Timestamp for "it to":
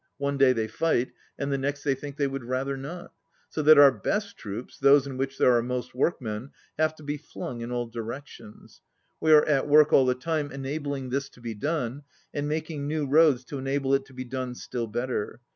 13.93-14.13